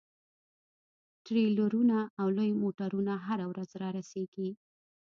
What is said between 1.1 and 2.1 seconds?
ټریلرونه